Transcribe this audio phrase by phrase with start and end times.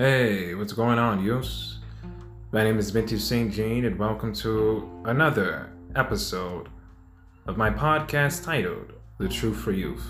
[0.00, 1.78] Hey, what's going on, youths?
[2.52, 3.52] My name is Bintu St.
[3.52, 6.68] Jean, and welcome to another episode
[7.48, 10.06] of my podcast titled The Truth for Youth.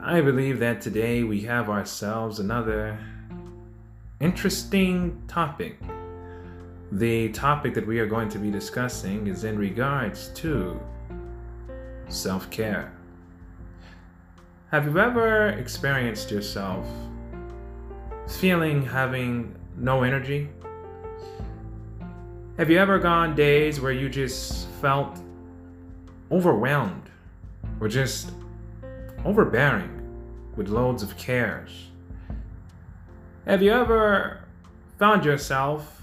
[0.00, 3.00] I believe that today we have ourselves another
[4.20, 5.80] interesting topic.
[6.92, 10.78] The topic that we are going to be discussing is in regards to
[12.06, 12.92] self care.
[14.70, 16.86] Have you ever experienced yourself
[18.28, 20.48] feeling having no energy?
[22.58, 25.20] Have you ever gone days where you just felt
[26.30, 27.08] overwhelmed
[27.80, 28.32] or just
[29.24, 29.94] overbearing
[30.56, 31.88] with loads of cares?
[33.46, 34.40] Have you ever
[34.98, 36.02] found yourself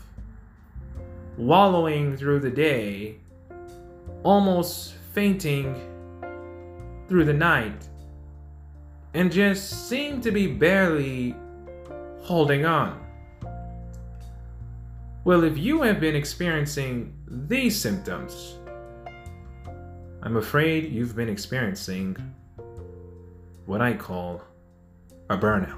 [1.37, 3.17] wallowing through the day,
[4.23, 5.75] almost fainting
[7.07, 7.87] through the night,
[9.13, 11.35] and just seem to be barely
[12.25, 12.99] holding on.
[15.25, 18.57] Well, if you have been experiencing these symptoms,
[20.23, 22.17] I'm afraid you've been experiencing
[23.67, 24.41] what I call
[25.29, 25.77] a burnout.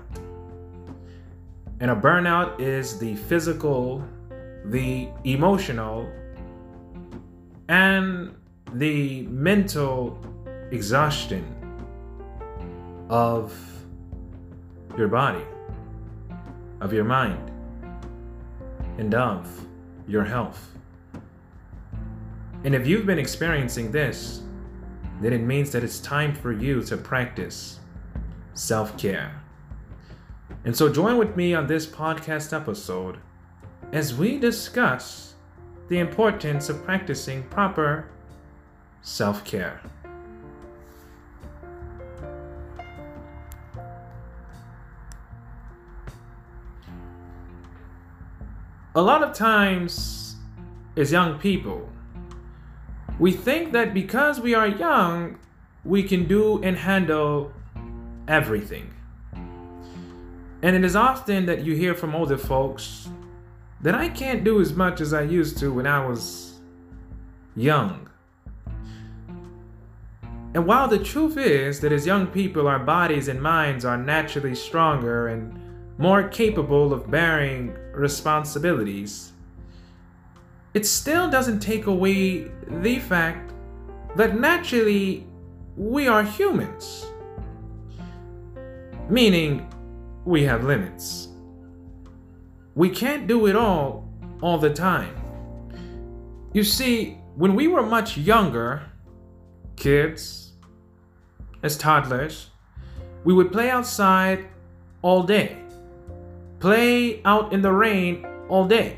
[1.82, 4.02] And a burnout is the physical,
[4.64, 6.10] the emotional,
[7.68, 8.34] and
[8.72, 10.18] the mental
[10.72, 11.44] exhaustion
[13.10, 13.54] of
[14.98, 15.44] your body
[16.82, 17.52] of your mind
[18.98, 19.66] and of
[20.08, 20.72] your health.
[22.64, 24.42] And if you've been experiencing this,
[25.22, 27.80] then it means that it's time for you to practice
[28.54, 29.42] self care.
[30.66, 33.18] And so join with me on this podcast episode
[33.94, 35.36] as we discuss
[35.88, 38.10] the importance of practicing proper
[39.02, 39.82] self care.
[48.98, 50.38] A lot of times,
[50.96, 51.88] as young people,
[53.20, 55.38] we think that because we are young,
[55.86, 57.54] we can do and handle
[58.28, 58.92] everything.
[60.64, 63.08] And it is often that you hear from older folks
[63.82, 66.56] that I can't do as much as I used to when I was
[67.56, 68.10] young.
[70.56, 74.56] And while the truth is that as young people, our bodies and minds are naturally
[74.56, 75.54] stronger and
[76.00, 79.32] more capable of bearing responsibilities,
[80.74, 83.54] it still doesn't take away the fact
[84.16, 85.26] that naturally
[85.76, 87.08] we are humans.
[89.10, 89.74] Meaning,
[90.26, 91.30] we have limits.
[92.76, 94.08] We can't do it all
[94.42, 95.16] all the time.
[96.54, 98.84] You see, when we were much younger,
[99.76, 100.54] kids,
[101.64, 102.50] as toddlers,
[103.24, 104.46] we would play outside
[105.02, 105.58] all day
[106.60, 108.98] play out in the rain all day,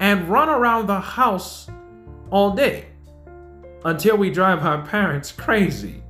[0.00, 1.68] and run around the house
[2.30, 2.86] all day
[3.84, 6.02] until we drive our parents crazy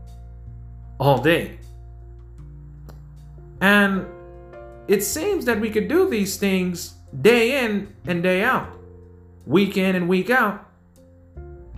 [0.98, 1.58] all day.
[3.60, 4.06] And
[4.88, 8.68] it seems that we could do these things day in and day out,
[9.46, 10.68] week in and week out,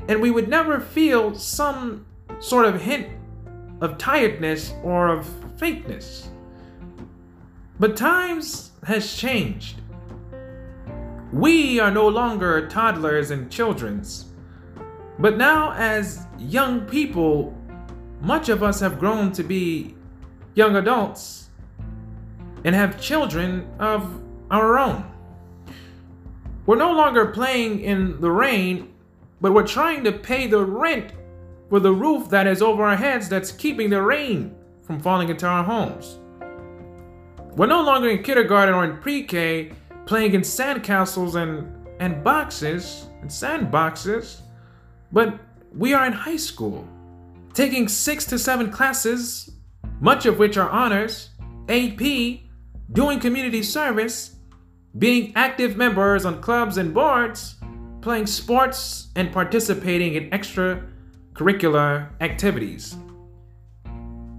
[0.09, 2.07] and we would never feel some
[2.41, 3.09] sort of hint
[3.81, 5.27] of tiredness or of
[5.59, 6.29] faintness.
[7.81, 9.81] But times has changed.
[11.33, 14.27] We are no longer toddlers and children's.
[15.19, 17.57] But now, as young people,
[18.21, 19.97] much of us have grown to be
[20.55, 21.51] young adults
[22.65, 25.05] and have children of our own.
[26.67, 28.95] We're no longer playing in the rain,
[29.41, 31.13] but we're trying to pay the rent
[31.69, 35.47] for the roof that is over our heads that's keeping the rain from falling into
[35.47, 36.21] our homes.
[37.57, 39.71] We're no longer in kindergarten or in pre-K
[40.07, 44.41] playing in sandcastles and, and boxes and sandboxes,
[45.13, 45.39] but
[45.73, 46.87] we are in high school,
[47.53, 49.53] taking six to seven classes,
[50.01, 51.31] much of which are honors,
[51.69, 52.41] AP,
[52.93, 54.35] doing community service,
[54.99, 57.55] being active members on clubs and boards,
[58.01, 62.97] playing sports, and participating in extracurricular activities.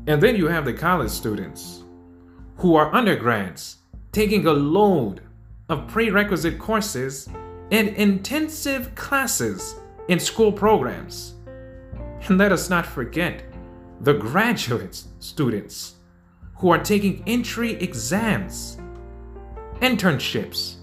[0.08, 1.85] And then you have the college students
[2.58, 3.78] who are undergrads
[4.12, 5.22] taking a load
[5.70, 7.28] of prerequisite courses
[7.72, 9.76] and intensive classes
[10.08, 11.36] in school programs.
[12.28, 13.44] And let us not forget
[14.02, 15.96] the graduate students
[16.58, 18.78] who are taking entry exams,
[19.82, 20.76] internships,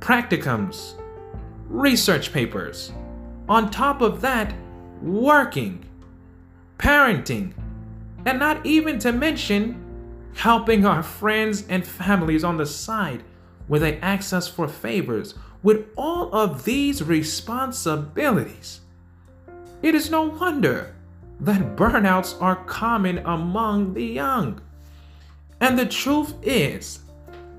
[0.00, 0.94] practicums,
[1.68, 2.92] research papers.
[3.48, 4.54] On top of that,
[5.02, 5.84] working,
[6.78, 7.52] parenting,
[8.24, 9.83] and not even to mention
[10.34, 13.22] helping our friends and families on the side
[13.66, 15.34] when they ask us for favors.
[15.62, 18.80] With all of these responsibilities,
[19.82, 20.94] it is no wonder
[21.40, 24.60] that burnouts are common among the young.
[25.60, 27.00] And the truth is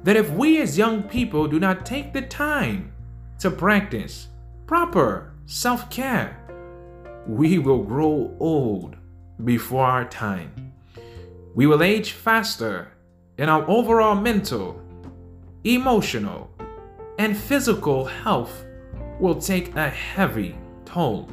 [0.03, 2.91] that if we as young people do not take the time
[3.39, 4.27] to practice
[4.67, 6.41] proper self care,
[7.27, 8.95] we will grow old
[9.43, 10.64] before our time.
[11.55, 12.91] We will age faster,
[13.37, 14.81] and our overall mental,
[15.63, 16.51] emotional,
[17.17, 18.65] and physical health
[19.21, 21.29] will take a heavy toll.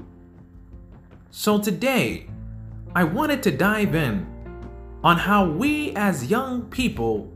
[1.32, 2.28] So today,
[2.94, 4.24] I wanted to dive in
[5.02, 7.32] on how we as young people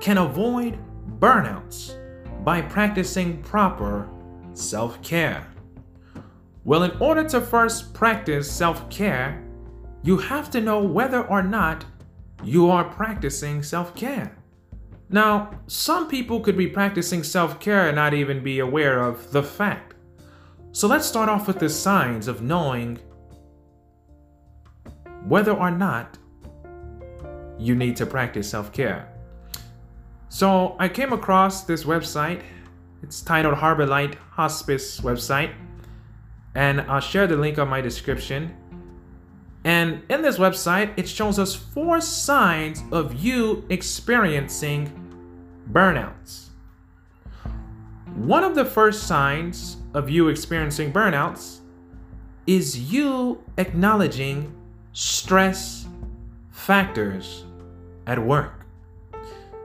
[0.00, 0.78] can avoid
[1.18, 1.94] burnouts
[2.42, 4.08] by practicing proper
[4.54, 5.46] self care.
[6.64, 9.44] Well, in order to first practice self care,
[10.02, 11.84] you have to know whether or not
[12.42, 14.36] you are practicing self care.
[15.08, 19.42] Now, some people could be practicing self care and not even be aware of the
[19.42, 19.94] fact.
[20.72, 22.98] So let's start off with the signs of knowing
[25.24, 26.16] whether or not
[27.58, 29.12] you need to practice self care.
[30.28, 32.42] So I came across this website.
[33.02, 35.52] It's titled Harbor Light Hospice website.
[36.54, 38.56] And I'll share the link on my description.
[39.64, 44.90] And in this website, it shows us four signs of you experiencing
[45.70, 46.48] burnouts.
[48.14, 51.58] One of the first signs of you experiencing burnouts
[52.46, 54.52] is you acknowledging
[54.92, 55.86] stress
[56.50, 57.44] factors
[58.06, 58.66] at work.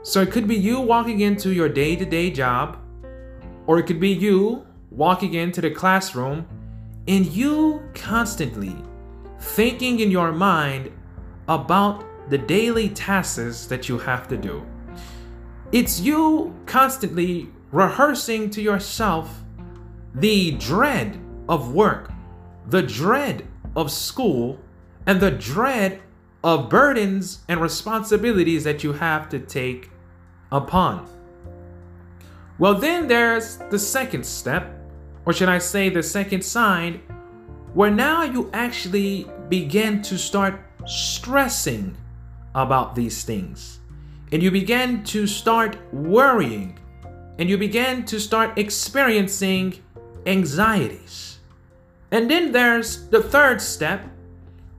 [0.04, 2.78] So it could be you walking into your day to day job,
[3.66, 6.46] or it could be you walking into the classroom
[7.08, 8.76] and you constantly
[9.46, 10.92] thinking in your mind
[11.48, 14.66] about the daily tasks that you have to do.
[15.72, 19.44] It's you constantly rehearsing to yourself
[20.14, 22.12] the dread of work,
[22.68, 24.60] the dread of school,
[25.06, 26.02] and the dread
[26.44, 29.90] of burdens and responsibilities that you have to take
[30.52, 31.08] upon.
[32.58, 34.74] Well, then there's the second step,
[35.26, 37.02] or should I say, the second sign,
[37.74, 41.96] where now you actually begin to start stressing
[42.54, 43.80] about these things.
[44.32, 46.80] And you begin to start worrying.
[47.38, 49.82] And you begin to start experiencing
[50.26, 51.40] anxieties.
[52.12, 54.06] And then there's the third step,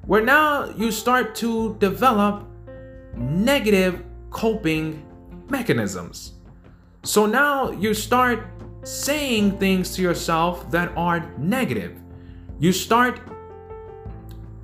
[0.06, 2.46] where now you start to develop
[3.14, 5.04] negative coping
[5.48, 6.32] mechanisms.
[7.02, 8.46] So now you start
[8.84, 12.00] saying things to yourself that are negative.
[12.58, 13.20] You start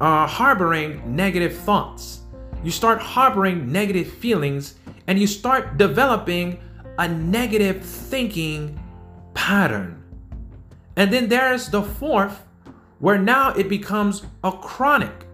[0.03, 2.23] uh, harboring negative thoughts.
[2.65, 4.75] You start harboring negative feelings
[5.07, 6.61] and you start developing
[6.99, 8.79] a negative thinking
[9.33, 10.03] pattern.
[10.97, 12.45] And then there's the fourth,
[12.99, 15.27] where now it becomes a chronic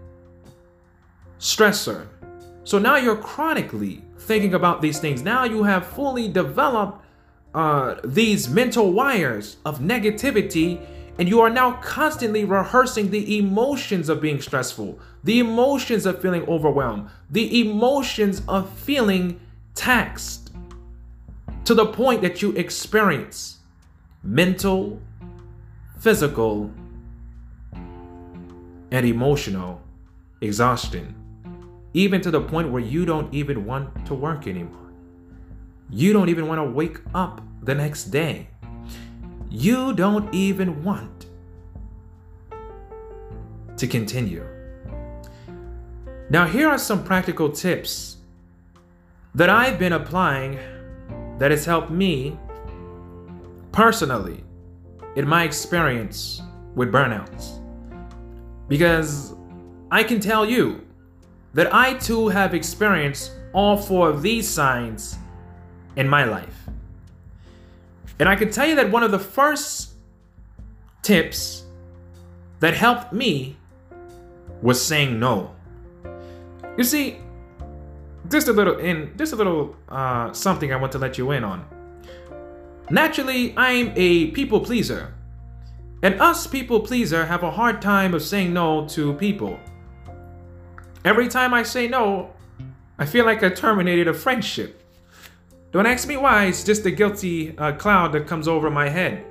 [1.39, 2.07] stressor.
[2.63, 5.23] So now you're chronically thinking about these things.
[5.23, 7.03] Now you have fully developed
[7.55, 10.79] uh, these mental wires of negativity,
[11.19, 16.47] and you are now constantly rehearsing the emotions of being stressful, the emotions of feeling
[16.47, 19.39] overwhelmed, the emotions of feeling
[19.75, 20.51] taxed
[21.65, 23.57] to the point that you experience
[24.23, 24.99] mental,
[25.99, 26.71] physical,
[28.91, 29.81] and emotional
[30.41, 31.13] exhaustion
[31.93, 34.91] even to the point where you don't even want to work anymore.
[35.89, 38.49] You don't even want to wake up the next day.
[39.49, 41.25] You don't even want
[43.77, 44.45] to continue.
[46.29, 48.17] Now, here are some practical tips
[49.33, 50.59] that I've been applying
[51.39, 52.37] that has helped me
[53.71, 54.43] personally
[55.15, 56.41] in my experience
[56.75, 57.59] with burnouts.
[58.67, 59.33] Because
[59.89, 60.85] I can tell you
[61.55, 65.17] that I too have experienced all four of these signs
[65.95, 66.68] in my life.
[68.19, 69.93] And I can tell you that one of the first
[71.01, 71.63] tips
[72.59, 73.57] that helped me
[74.61, 75.55] was saying no.
[76.77, 77.17] You see,
[78.29, 81.43] just a little in just a little uh, something I want to let you in
[81.43, 81.65] on.
[82.89, 85.13] Naturally, I'm a people pleaser.
[86.01, 89.59] And us people pleaser have a hard time of saying no to people.
[91.03, 92.33] Every time I say no,
[92.97, 94.81] I feel like I terminated a friendship.
[95.71, 99.23] Don't ask me why, it's just a guilty uh, cloud that comes over my head.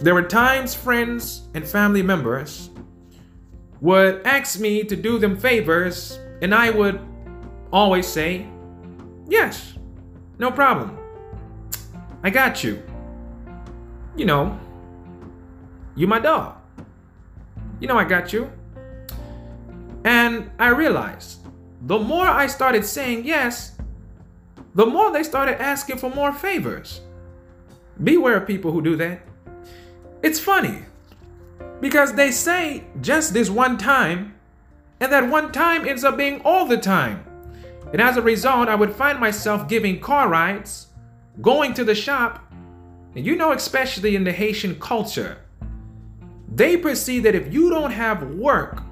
[0.00, 2.70] There were times friends and family members
[3.80, 7.00] would ask me to do them favors, and I would
[7.72, 8.46] always say,
[9.28, 9.74] Yes,
[10.38, 10.98] no problem.
[12.22, 12.82] I got you.
[14.16, 14.58] You know,
[15.94, 16.56] you my dog.
[17.78, 18.50] You know I got you.
[20.04, 21.40] And I realized
[21.82, 23.73] the more I started saying yes,
[24.74, 27.00] the more they started asking for more favors.
[28.02, 29.20] Beware of people who do that.
[30.22, 30.82] It's funny
[31.80, 34.34] because they say just this one time,
[35.00, 37.24] and that one time ends up being all the time.
[37.92, 40.88] And as a result, I would find myself giving car rides,
[41.40, 42.52] going to the shop,
[43.14, 45.38] and you know, especially in the Haitian culture,
[46.52, 48.82] they perceive that if you don't have work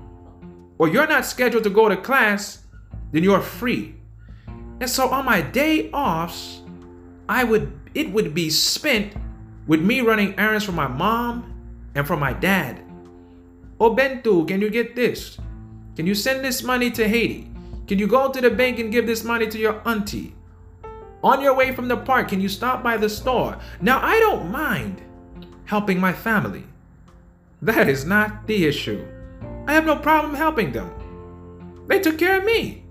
[0.79, 2.65] or you're not scheduled to go to class,
[3.11, 3.95] then you're free.
[4.83, 6.63] And so on my day offs,
[7.29, 9.15] I would it would be spent
[9.69, 11.55] with me running errands for my mom
[11.95, 12.83] and for my dad.
[13.79, 15.39] Oh can you get this?
[15.95, 17.49] Can you send this money to Haiti?
[17.87, 20.35] Can you go to the bank and give this money to your auntie?
[21.23, 23.57] On your way from the park, can you stop by the store?
[23.81, 25.01] Now, I don't mind
[25.65, 26.65] helping my family.
[27.63, 29.07] That is not the issue.
[29.69, 30.91] I have no problem helping them.
[31.87, 32.82] They took care of me.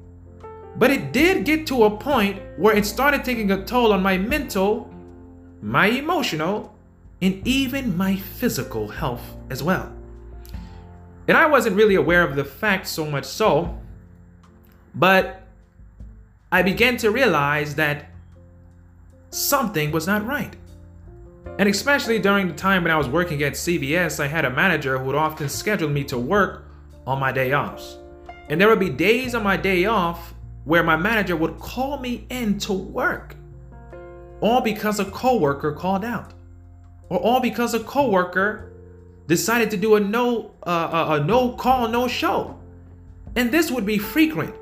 [0.77, 4.17] But it did get to a point where it started taking a toll on my
[4.17, 4.89] mental,
[5.61, 6.73] my emotional,
[7.21, 9.91] and even my physical health as well.
[11.27, 13.77] And I wasn't really aware of the fact so much so,
[14.95, 15.43] but
[16.51, 18.09] I began to realize that
[19.29, 20.55] something was not right.
[21.59, 24.97] And especially during the time when I was working at CVS, I had a manager
[24.97, 26.65] who would often schedule me to work
[27.05, 27.97] on my day offs.
[28.49, 30.33] And there would be days on my day off
[30.65, 33.35] where my manager would call me in to work.
[34.41, 36.33] All because a coworker called out.
[37.09, 38.71] Or all because a coworker
[39.27, 42.59] decided to do a no uh, a, a no call no show.
[43.35, 44.55] And this would be frequent.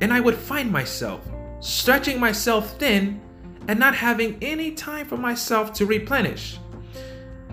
[0.00, 1.20] And I would find myself
[1.60, 3.20] stretching myself thin
[3.68, 6.58] and not having any time for myself to replenish.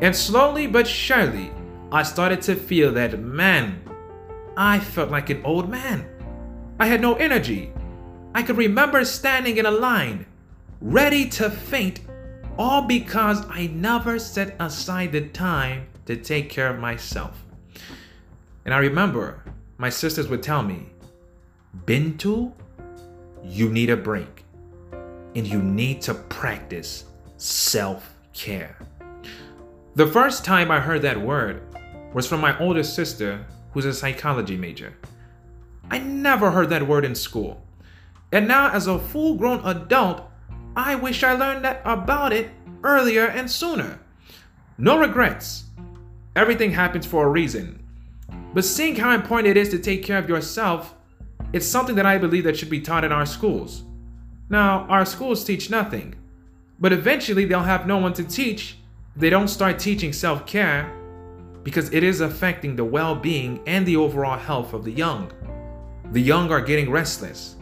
[0.02, 1.52] And slowly but surely,
[1.92, 3.82] I started to feel that man,
[4.56, 6.08] I felt like an old man.
[6.80, 7.74] I had no energy.
[8.38, 10.28] I could remember standing in a line,
[10.80, 12.02] ready to faint,
[12.56, 17.44] all because I never set aside the time to take care of myself.
[18.64, 19.44] And I remember
[19.80, 20.92] my sisters would tell me,
[21.86, 22.54] Bintu,
[23.44, 24.46] you need a break
[25.34, 27.06] and you need to practice
[27.38, 28.78] self care.
[29.96, 31.64] The first time I heard that word
[32.14, 34.96] was from my older sister, who's a psychology major.
[35.90, 37.64] I never heard that word in school.
[38.32, 40.30] And now, as a full grown adult,
[40.76, 42.50] I wish I learned that about it
[42.84, 44.00] earlier and sooner.
[44.78, 45.66] No regrets.
[46.36, 47.84] Everything happens for a reason.
[48.54, 50.94] But seeing how important it is to take care of yourself,
[51.54, 53.84] it's something that I believe that should be taught in our schools.
[54.50, 56.16] Now, our schools teach nothing,
[56.80, 58.78] but eventually they'll have no one to teach
[59.16, 60.94] if they don't start teaching self care
[61.64, 65.32] because it is affecting the well being and the overall health of the young.
[66.12, 67.57] The young are getting restless.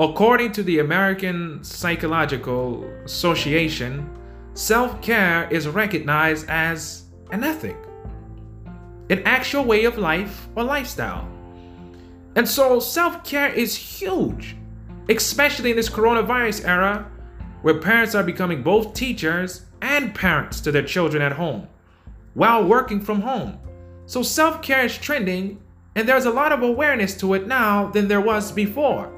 [0.00, 4.08] According to the American Psychological Association,
[4.54, 7.76] self care is recognized as an ethic,
[9.10, 11.28] an actual way of life or lifestyle.
[12.36, 14.56] And so self care is huge
[15.08, 17.10] especially in this coronavirus era
[17.62, 21.66] where parents are becoming both teachers and parents to their children at home
[22.34, 23.58] while working from home.
[24.06, 25.60] So self care is trending,
[25.94, 29.12] and there's a lot of awareness to it now than there was before.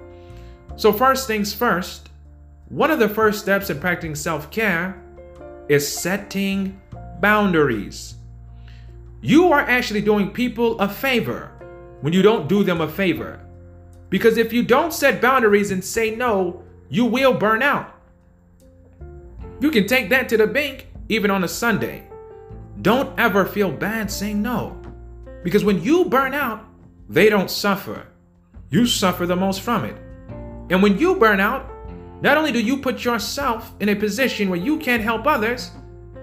[0.81, 2.09] So, first things first,
[2.71, 4.99] one of the first steps in practicing self care
[5.69, 6.81] is setting
[7.21, 8.15] boundaries.
[9.21, 11.53] You are actually doing people a favor
[12.01, 13.45] when you don't do them a favor.
[14.09, 17.95] Because if you don't set boundaries and say no, you will burn out.
[19.61, 22.09] You can take that to the bank even on a Sunday.
[22.81, 24.81] Don't ever feel bad saying no.
[25.45, 26.65] Because when you burn out,
[27.07, 28.07] they don't suffer.
[28.71, 29.99] You suffer the most from it.
[30.71, 31.69] And when you burn out,
[32.23, 35.73] not only do you put yourself in a position where you can't help others,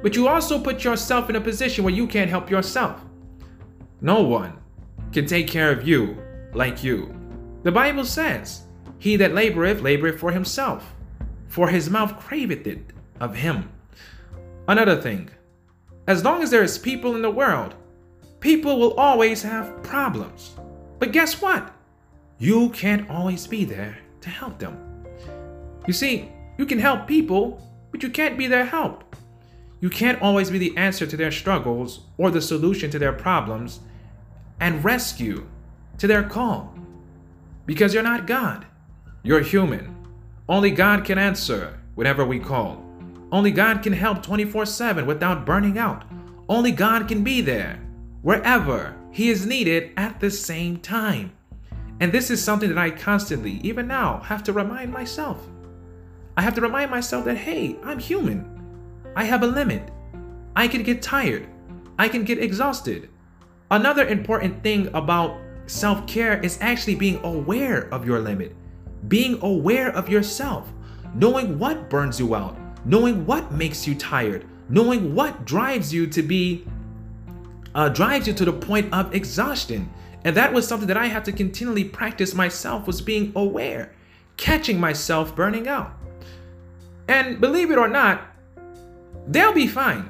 [0.01, 3.01] but you also put yourself in a position where you can't help yourself.
[3.99, 4.53] No one
[5.11, 6.17] can take care of you
[6.53, 7.13] like you.
[7.63, 8.63] The Bible says,
[8.99, 10.95] He that laboreth, laboreth for himself,
[11.47, 13.69] for his mouth craveth it of him.
[14.67, 15.29] Another thing,
[16.07, 17.73] as long as there is people in the world,
[18.39, 20.55] people will always have problems.
[20.99, 21.73] But guess what?
[22.37, 25.05] You can't always be there to help them.
[25.85, 29.15] You see, you can help people, but you can't be their help.
[29.79, 33.79] You can't always be the answer to their struggles or the solution to their problems
[34.59, 35.47] and rescue
[35.99, 36.73] to their call
[37.65, 38.65] because you're not God.
[39.21, 39.95] You're human.
[40.49, 42.83] Only God can answer whatever we call.
[43.31, 46.05] Only God can help 24 7 without burning out.
[46.49, 47.79] Only God can be there
[48.21, 51.33] wherever He is needed at the same time.
[51.99, 55.41] And this is something that I constantly, even now, have to remind myself.
[56.35, 58.45] I have to remind myself that, hey, I'm human.
[59.15, 59.89] I have a limit.
[60.55, 61.47] I can get tired.
[61.97, 63.09] I can get exhausted.
[63.71, 68.55] Another important thing about self care is actually being aware of your limit,
[69.07, 70.71] being aware of yourself,
[71.15, 76.21] knowing what burns you out, knowing what makes you tired, knowing what drives you to
[76.21, 76.65] be,
[77.75, 79.89] uh, drives you to the point of exhaustion.
[80.27, 83.93] And that was something that I had to continually practice myself was being aware,
[84.35, 85.93] catching myself burning out.
[87.07, 88.23] And believe it or not,
[89.25, 90.09] they'll be fine.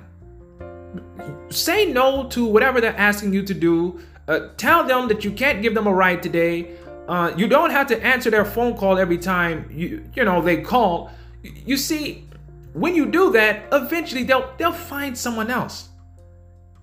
[1.49, 3.99] Say no to whatever they're asking you to do.
[4.27, 6.71] Uh, tell them that you can't give them a ride today.
[7.07, 10.63] Uh, you don't have to answer their phone call every time you you know they
[10.63, 11.11] call.
[11.43, 12.27] You see,
[12.73, 15.89] when you do that, eventually they'll they'll find someone else.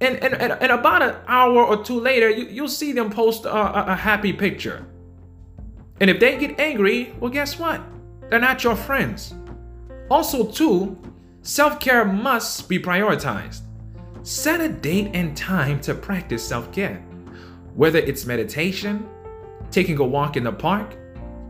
[0.04, 3.46] And and, and, and about an hour or two later, you, you'll see them post
[3.46, 4.87] a, a, a happy picture.
[6.00, 7.80] And if they get angry, well, guess what?
[8.28, 9.34] They're not your friends.
[10.11, 10.99] Also, too,
[11.42, 13.62] self care must be prioritized.
[14.23, 16.96] Set a date and time to practice self care.
[17.75, 19.08] Whether it's meditation,
[19.70, 20.96] taking a walk in the park,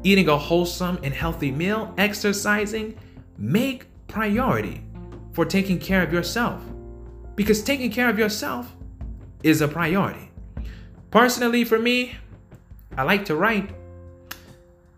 [0.05, 2.97] eating a wholesome and healthy meal, exercising,
[3.37, 4.83] make priority
[5.33, 6.61] for taking care of yourself.
[7.37, 8.75] Because taking care of yourself
[9.43, 10.31] is a priority.
[11.11, 12.17] Personally, for me,
[12.97, 13.71] I like to write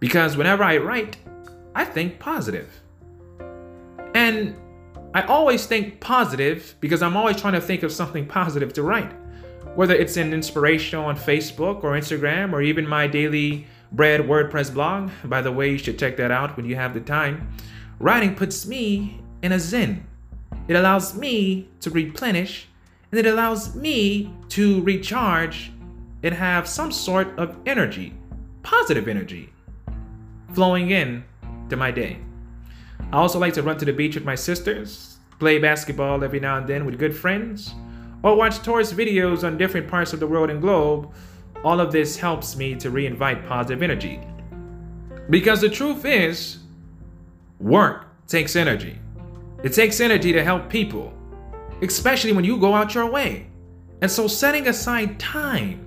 [0.01, 1.17] because whenever I write,
[1.75, 2.69] I think positive.
[4.15, 4.57] And
[5.15, 9.13] I always think positive because I'm always trying to think of something positive to write.
[9.75, 15.11] Whether it's an inspirational on Facebook or Instagram or even my daily bread WordPress blog.
[15.25, 17.49] By the way, you should check that out when you have the time.
[17.99, 20.07] Writing puts me in a zen.
[20.69, 22.69] It allows me to replenish
[23.11, 25.73] and it allows me to recharge
[26.23, 28.15] and have some sort of energy,
[28.63, 29.53] positive energy,
[30.53, 31.25] flowing in
[31.69, 32.19] to my day.
[33.13, 36.59] I also like to run to the beach with my sisters, play basketball every now
[36.59, 37.75] and then with good friends,
[38.23, 41.13] or watch tourist videos on different parts of the world and globe.
[41.65, 44.21] All of this helps me to reinvite positive energy.
[45.31, 46.59] Because the truth is,
[47.61, 48.99] work takes energy.
[49.63, 51.13] It takes energy to help people,
[51.83, 53.47] especially when you go out your way.
[54.03, 55.87] And so, setting aside time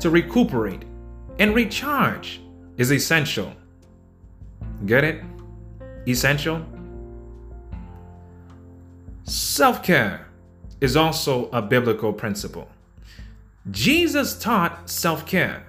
[0.00, 0.84] to recuperate
[1.38, 2.40] and recharge
[2.76, 3.52] is essential.
[4.86, 5.22] Get it?
[6.06, 6.64] essential.
[9.24, 10.28] Self care
[10.80, 12.68] is also a biblical principle.
[13.70, 15.66] Jesus taught self care.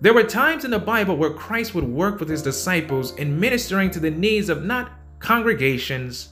[0.00, 3.90] There were times in the Bible where Christ would work with his disciples in ministering
[3.90, 6.28] to the needs of not congregations,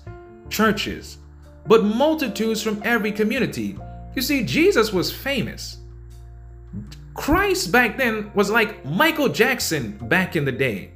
[0.48, 1.18] churches,
[1.66, 3.78] but multitudes from every community.
[4.14, 5.78] You see, Jesus was famous.
[7.14, 10.92] Christ back then was like Michael Jackson back in the day.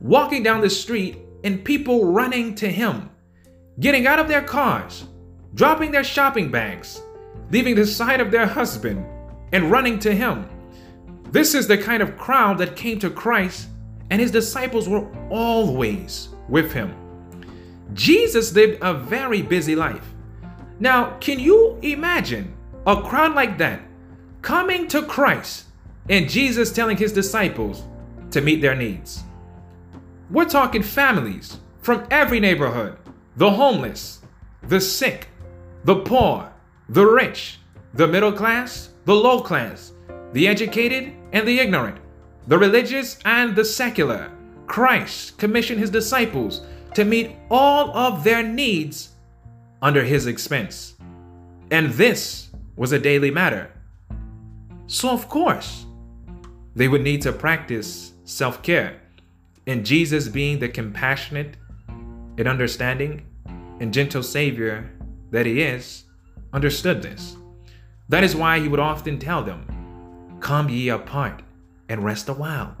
[0.00, 3.10] Walking down the street and people running to him,
[3.80, 5.04] getting out of their cars,
[5.54, 7.00] dropping their shopping bags,
[7.50, 9.06] leaving the side of their husband,
[9.52, 10.48] and running to him.
[11.30, 13.68] This is the kind of crowd that came to Christ,
[14.10, 16.94] and his disciples were always with him.
[17.94, 20.14] Jesus lived a very busy life.
[20.78, 22.54] Now, can you imagine
[22.86, 23.80] a crowd like that
[24.42, 25.64] coming to Christ
[26.08, 27.84] and Jesus telling his disciples
[28.30, 29.22] to meet their needs?
[30.30, 32.98] We're talking families from every neighborhood
[33.36, 34.20] the homeless,
[34.62, 35.28] the sick,
[35.84, 36.52] the poor,
[36.88, 37.58] the rich,
[37.94, 39.92] the middle class, the low class,
[40.32, 41.98] the educated and the ignorant,
[42.46, 44.32] the religious and the secular.
[44.66, 46.62] Christ commissioned his disciples
[46.94, 49.10] to meet all of their needs
[49.82, 50.94] under his expense.
[51.70, 53.70] And this was a daily matter.
[54.86, 55.86] So, of course,
[56.74, 59.00] they would need to practice self care
[59.66, 61.56] and Jesus, being the compassionate
[61.88, 63.26] and understanding
[63.80, 64.90] and gentle Savior
[65.30, 66.04] that He is,
[66.52, 67.36] understood this.
[68.08, 69.66] That is why He would often tell them,
[70.40, 71.42] Come ye apart
[71.88, 72.76] and rest a while.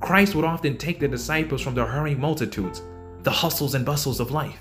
[0.00, 2.82] Christ would often take the disciples from the hurrying multitudes,
[3.22, 4.60] the hustles and bustles of life,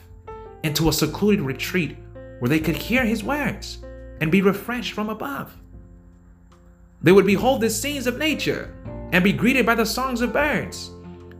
[0.63, 1.97] into a secluded retreat
[2.39, 3.79] where they could hear His words
[4.21, 5.55] and be refreshed from above.
[7.01, 8.75] They would behold the scenes of nature
[9.11, 10.91] and be greeted by the songs of birds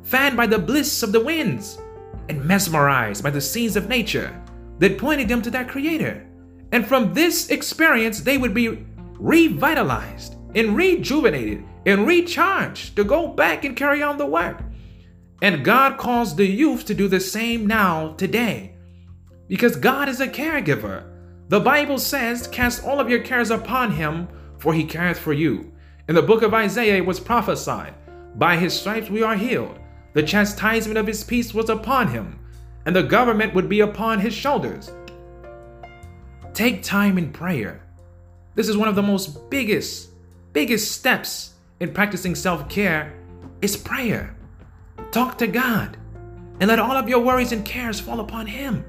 [0.10, 1.78] fanned by the bliss of the winds,
[2.30, 4.36] and mesmerized by the scenes of nature
[4.80, 6.26] that pointed them to their Creator.
[6.72, 8.86] And from this experience, they would be
[9.20, 14.64] revitalized and rejuvenated and recharged to go back and carry on the work.
[15.42, 18.76] And God calls the youth to do the same now, today.
[19.48, 21.06] Because God is a caregiver.
[21.48, 25.72] The Bible says, Cast all of your cares upon him, for he careth for you.
[26.08, 27.94] In the book of Isaiah, it was prophesied,
[28.36, 29.80] By his stripes we are healed.
[30.14, 32.40] The chastisement of his peace was upon him,
[32.86, 34.92] and the government would be upon his shoulders.
[36.54, 37.82] Take time in prayer.
[38.56, 40.10] This is one of the most biggest,
[40.52, 43.14] biggest steps in practicing self care
[43.62, 44.36] is prayer.
[45.12, 45.98] Talk to God
[46.60, 48.86] and let all of your worries and cares fall upon Him.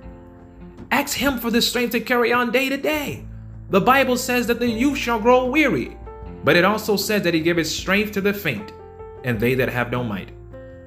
[0.91, 3.27] Ask Him for the strength to carry on day to day.
[3.71, 5.97] The Bible says that the youth shall grow weary,
[6.45, 8.73] but it also says that He giveth strength to the faint
[9.25, 10.31] and they that have no might,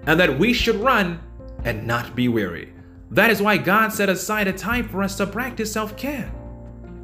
[0.08, 1.22] and that we should run
[1.64, 2.74] and not be weary.
[3.12, 6.32] That is why God set aside a time for us to practice self care,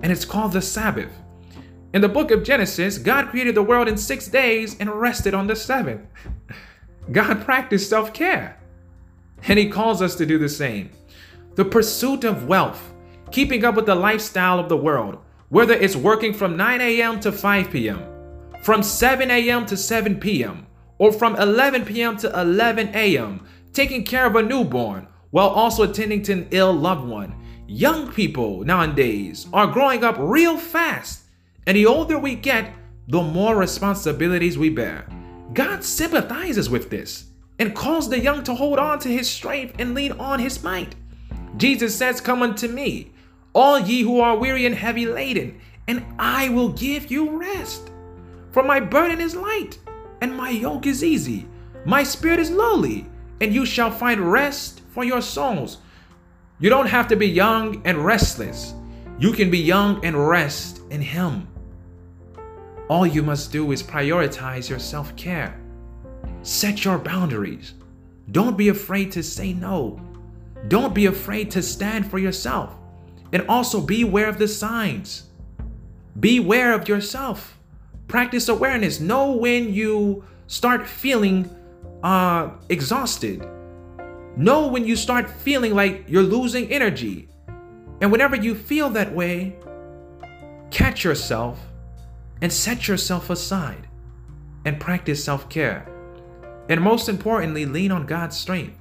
[0.02, 1.12] and it's called the Sabbath.
[1.94, 5.48] In the book of Genesis, God created the world in six days and rested on
[5.48, 6.02] the seventh.
[7.12, 8.58] God practiced self care.
[9.48, 10.92] And He calls us to do the same.
[11.56, 12.94] The pursuit of wealth,
[13.32, 15.18] keeping up with the lifestyle of the world,
[15.50, 17.20] whether it's working from 9 a.m.
[17.22, 18.04] to 5 p.m.,
[18.64, 19.66] from 7 a.m.
[19.66, 20.68] to 7 p.m.,
[20.98, 22.18] or from 11 p.m.
[22.18, 27.08] to 11 a.m., taking care of a newborn while also attending to an ill loved
[27.08, 27.36] one.
[27.68, 31.24] Young people nowadays are growing up real fast,
[31.66, 32.74] and the older we get,
[33.08, 35.08] the more responsibilities we bear.
[35.54, 37.26] God sympathizes with this
[37.58, 40.96] and calls the young to hold on to his strength and lean on his might.
[41.58, 43.12] Jesus says, Come unto me,
[43.54, 47.92] all ye who are weary and heavy laden, and I will give you rest.
[48.52, 49.80] For my burden is light,
[50.22, 51.48] and my yoke is easy.
[51.86, 53.08] My spirit is lowly,
[53.42, 55.80] and you shall find rest for your souls.
[56.60, 58.74] You don't have to be young and restless.
[59.18, 61.48] You can be young and rest in Him.
[62.90, 65.60] All you must do is prioritize your self care.
[66.42, 67.76] Set your boundaries.
[68.32, 70.02] Don't be afraid to say no.
[70.68, 72.76] Don't be afraid to stand for yourself.
[73.32, 75.30] And also beware of the signs.
[76.20, 77.60] Beware of yourself.
[78.08, 79.00] Practice awareness.
[79.00, 81.48] Know when you start feeling
[82.02, 83.48] uh, exhausted.
[84.36, 87.30] Know when you start feeling like you're losing energy.
[88.02, 89.58] And whenever you feel that way,
[90.72, 91.60] catch yourself
[92.42, 93.88] and set yourself aside
[94.66, 95.88] and practice self care.
[96.70, 98.78] And most importantly, lean on God's strength.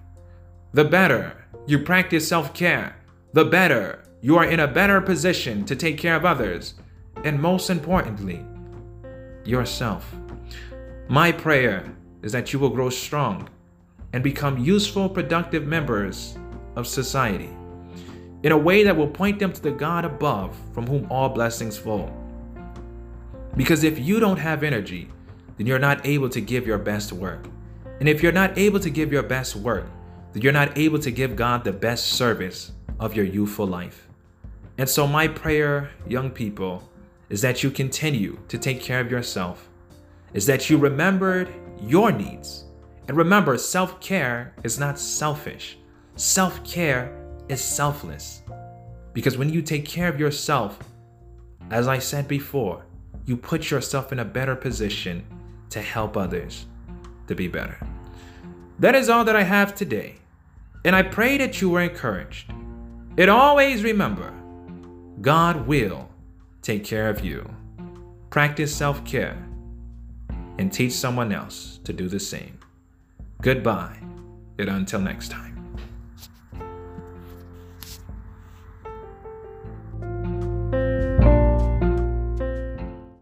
[0.73, 2.97] The better you practice self care,
[3.33, 6.75] the better you are in a better position to take care of others.
[7.25, 8.45] And most importantly,
[9.45, 10.15] yourself.
[11.09, 11.93] My prayer
[12.23, 13.49] is that you will grow strong
[14.13, 16.37] and become useful, productive members
[16.77, 17.51] of society
[18.43, 21.77] in a way that will point them to the God above from whom all blessings
[21.77, 22.13] flow.
[23.59, 25.09] Because if you don't have energy,
[25.57, 27.49] then you're not able to give your best work.
[27.99, 29.87] And if you're not able to give your best work,
[30.33, 34.07] then you're not able to give God the best service of your youthful life.
[34.79, 36.89] And so, my prayer, young people,
[37.31, 39.69] is that you continue to take care of yourself,
[40.35, 42.67] is that you remembered your needs.
[43.09, 45.79] And remember, self care is not selfish,
[46.15, 47.13] self care
[47.49, 48.43] is selfless.
[49.15, 50.79] Because when you take care of yourself,
[51.73, 52.85] as I said before,
[53.29, 55.23] you put yourself in a better position
[55.69, 56.65] to help others
[57.27, 57.79] to be better.
[58.79, 60.15] That is all that I have today,
[60.83, 62.51] and I pray that you were encouraged.
[63.19, 64.33] And always remember,
[65.21, 66.09] God will
[66.63, 67.49] take care of you.
[68.31, 69.37] Practice self care
[70.59, 72.59] and teach someone else to do the same.
[73.43, 73.99] Goodbye,
[74.59, 75.48] and until next time.